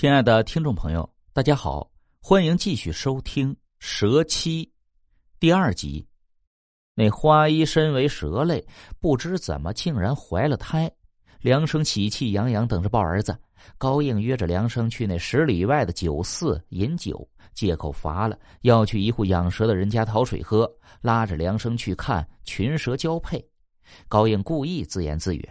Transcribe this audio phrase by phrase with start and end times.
[0.00, 1.90] 亲爱的听众朋友，大家好，
[2.22, 4.64] 欢迎继续收听《蛇妻》
[5.38, 6.08] 第二集。
[6.94, 8.66] 那花衣身为蛇类，
[8.98, 10.90] 不知怎么竟然怀了胎。
[11.42, 13.36] 梁生喜气洋洋，等着抱儿子。
[13.76, 20.66] 高应约着梁生去那十里外的酒肆饮酒，借口乏了，要去一户养蛇的人家讨水喝，
[21.02, 23.46] 拉着梁生去看群蛇交配。
[24.08, 25.46] 高应故意自言自语：“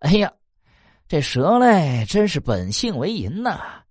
[0.00, 0.30] 哎呀！”
[1.10, 3.82] 这蛇类真是本性为淫呐！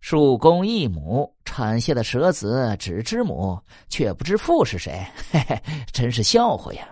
[0.00, 6.88] 树公一母产下的蛇子只知母，却不知父是谁，嘿嘿，真是笑话呀！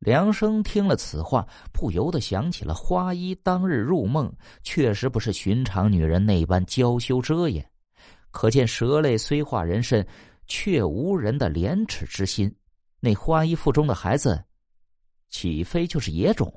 [0.00, 4.28] 梁生听了此话，不由得想起了花衣当日入梦，
[4.64, 7.64] 确实不是寻常女人那般娇羞遮掩，
[8.32, 10.04] 可见蛇类虽化人身，
[10.48, 12.52] 却无人的廉耻之心。
[12.98, 14.42] 那花衣腹中的孩子，
[15.30, 16.52] 岂非就是野种？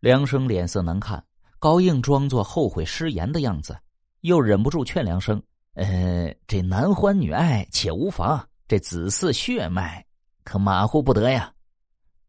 [0.00, 1.24] 梁生脸色难看。
[1.58, 3.76] 高应装作后悔失言的样子，
[4.20, 5.42] 又忍不住劝梁生
[5.74, 10.04] ：“呃，这男欢女爱且无妨，这子嗣血脉
[10.44, 11.52] 可马虎不得呀。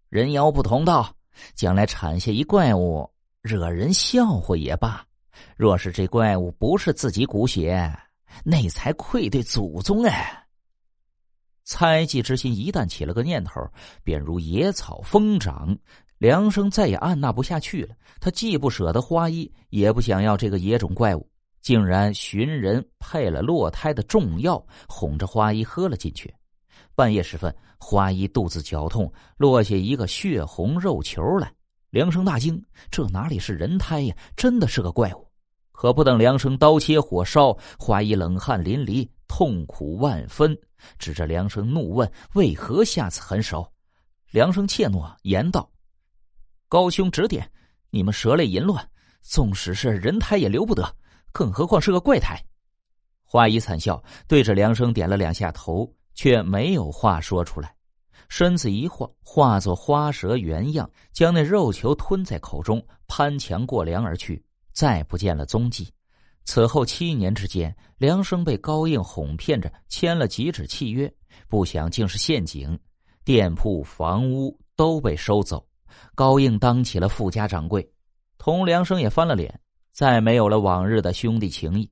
[0.09, 1.13] 人妖不同道，
[1.53, 3.09] 将来产下一怪物，
[3.41, 5.05] 惹人笑话也罢。
[5.55, 7.93] 若是这怪物不是自己骨血，
[8.43, 10.43] 那才愧对祖宗哎。”
[11.67, 13.61] 猜忌之心一旦起了个念头，
[14.01, 15.77] 便如野草疯长。
[16.17, 21.29] 梁生再也按捺不下去了，他既不舍得花衣，也不想要这个野种怪物，
[21.61, 26.33] 竟然寻人配了落胎的重药，哄着花衣喝了进去。
[26.95, 31.51] 半夜时分，花衣肚子绞痛，落下一个血红肉球来。
[31.89, 34.15] 梁生大惊，这哪里是人胎呀？
[34.37, 35.27] 真的是个怪物！
[35.73, 40.57] 可不等梁生刀切火烧，花衣冷汗淋漓，痛苦万分，
[40.97, 43.71] 指着梁生怒问：“为何下此狠手？”
[44.33, 45.69] 梁生怯懦，言道。
[46.67, 47.47] 高兄指点，
[47.91, 48.83] 你们蛇类淫乱，
[49.21, 50.91] 纵使是人胎也留不得，
[51.31, 52.43] 更何况是个怪胎。
[53.23, 57.75] 花衣惨笑，对着梁生点了两下头，却没有话说出来。
[58.29, 64.43] 身子一晃，化作花蛇原样，将那肉球吞在口中，攀墙过梁而去，
[64.73, 65.93] 再不见了踪迹。
[66.47, 71.13] 此后七年之间，梁生被高应哄骗着签了几纸契约，
[71.49, 72.79] 不想竟是陷阱，
[73.25, 75.67] 店铺、房屋都被收走。
[76.15, 77.85] 高应当起了富家掌柜，
[78.37, 79.59] 同梁生也翻了脸，
[79.91, 81.91] 再没有了往日的兄弟情谊。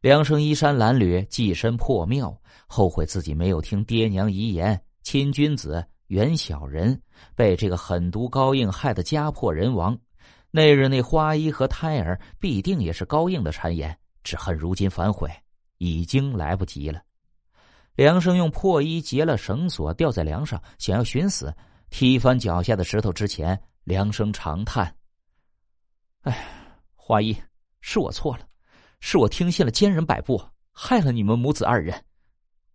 [0.00, 2.34] 梁生衣衫褴褛，寄身破庙，
[2.66, 6.98] 后悔自己没有听爹娘遗言，亲君子远小人，
[7.36, 9.94] 被这个狠毒高应害得家破人亡。
[10.54, 15.28] 那日那花衣和胎儿必定也是高应的谗言，只恨如今反悔
[15.78, 17.02] 已经来不及了。
[17.94, 21.52] 梁生用破衣结了绳索，吊在梁上，想要寻死。
[21.88, 24.94] 踢翻脚下的石头之前，梁生长叹
[26.22, 26.46] ：“哎，
[26.94, 27.34] 花衣，
[27.80, 28.46] 是我错了，
[29.00, 32.04] 是我听信了奸人摆布，害了你们母子二人。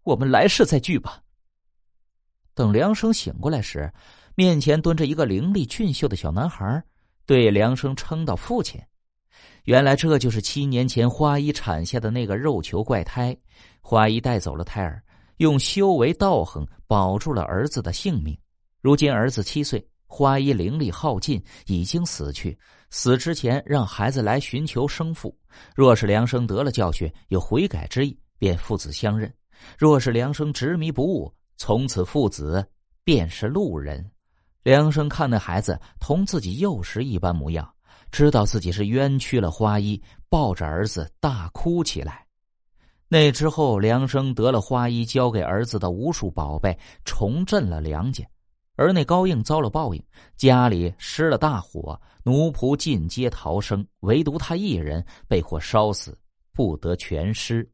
[0.04, 1.22] 我们来世再聚吧。”
[2.54, 3.92] 等梁生醒过来时，
[4.34, 6.84] 面前蹲着一个伶俐俊秀的小男孩，
[7.28, 8.82] 对梁生称道：“父亲。”
[9.66, 13.38] 原来这就是七年前花衣产下的那个肉球怪胎。
[13.82, 15.04] 花衣带走了胎儿，
[15.38, 18.38] 用修为道行保住了儿子的性命。
[18.82, 22.58] 如今儿子七岁，花衣灵力耗尽，已经死去。
[22.90, 25.38] 死之前让孩子来寻求生父，
[25.76, 29.30] 若是梁生得了教训，有悔改之意，便父子相认；
[29.78, 32.66] 若是梁生执迷不悟，从此父子
[33.04, 34.10] 便是路人。
[34.68, 37.74] 梁生看那孩子同自己幼时一般模样，
[38.12, 42.26] 知道自己是冤屈了花衣，抱着儿子大哭起来。
[43.08, 48.26] 那之后，梁生得了花衣交给儿子的无数宝贝，重振了梁家。
[48.76, 50.04] 而那高应遭了报应，
[50.36, 56.20] 家里失了大火，奴仆尽皆逃生，唯独他一人被火烧死，
[56.52, 57.66] 不得全尸。